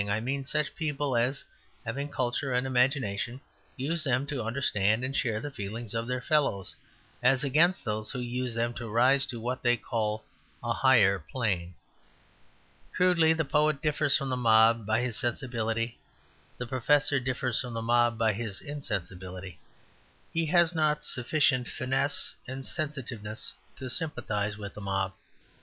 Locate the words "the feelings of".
5.39-6.07